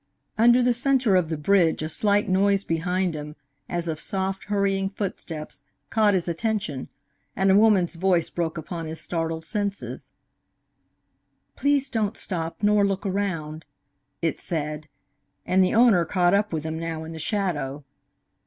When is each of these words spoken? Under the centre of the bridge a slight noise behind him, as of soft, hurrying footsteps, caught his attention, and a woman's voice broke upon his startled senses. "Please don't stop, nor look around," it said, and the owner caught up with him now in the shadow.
Under 0.35 0.63
the 0.63 0.73
centre 0.73 1.15
of 1.15 1.29
the 1.29 1.37
bridge 1.37 1.83
a 1.83 1.87
slight 1.87 2.27
noise 2.27 2.63
behind 2.63 3.13
him, 3.13 3.35
as 3.69 3.87
of 3.87 3.99
soft, 3.99 4.45
hurrying 4.45 4.89
footsteps, 4.89 5.63
caught 5.91 6.15
his 6.15 6.27
attention, 6.27 6.89
and 7.35 7.51
a 7.51 7.55
woman's 7.55 7.93
voice 7.93 8.27
broke 8.31 8.57
upon 8.57 8.87
his 8.87 8.99
startled 8.99 9.45
senses. 9.45 10.11
"Please 11.55 11.87
don't 11.87 12.17
stop, 12.17 12.63
nor 12.63 12.83
look 12.83 13.05
around," 13.05 13.63
it 14.23 14.39
said, 14.39 14.87
and 15.45 15.63
the 15.63 15.75
owner 15.75 16.03
caught 16.03 16.33
up 16.33 16.51
with 16.51 16.63
him 16.63 16.79
now 16.79 17.03
in 17.03 17.11
the 17.11 17.19
shadow. 17.19 17.83